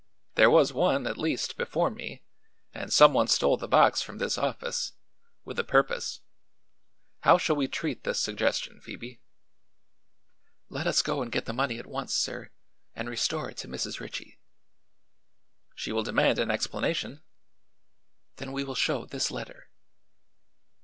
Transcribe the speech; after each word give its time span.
There 0.33 0.49
was 0.49 0.73
one, 0.73 1.05
at 1.05 1.15
least, 1.19 1.57
before 1.57 1.91
me, 1.91 2.23
and 2.73 2.91
some 2.91 3.13
one 3.13 3.27
stole 3.27 3.55
the 3.57 3.67
box 3.67 4.01
from 4.01 4.17
this 4.17 4.35
office 4.35 4.93
with 5.45 5.59
a 5.59 5.63
purpose. 5.63 6.21
How 7.19 7.37
shall 7.37 7.55
we 7.55 7.67
treat 7.67 8.03
this 8.03 8.19
suggestion, 8.19 8.81
Phoebe?" 8.81 9.19
"Let 10.69 10.87
us 10.87 11.03
go 11.03 11.21
and 11.21 11.31
get 11.31 11.45
the 11.45 11.53
money 11.53 11.77
at 11.77 11.85
once, 11.85 12.15
sir, 12.15 12.49
and 12.95 13.07
restore 13.11 13.51
it 13.51 13.57
to 13.57 13.67
Mrs. 13.67 13.99
Ritchie." 13.99 14.39
"She 15.75 15.91
will 15.91 16.01
demand 16.01 16.39
an 16.39 16.49
explanation." 16.49 17.21
"Then 18.37 18.51
we 18.53 18.63
will 18.63 18.73
show 18.73 19.05
this 19.05 19.29
letter." 19.29 19.69